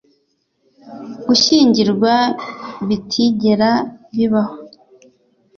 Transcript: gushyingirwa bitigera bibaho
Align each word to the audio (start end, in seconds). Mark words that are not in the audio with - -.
gushyingirwa 1.27 2.13
bitigera 2.87 3.69
bibaho 4.15 4.55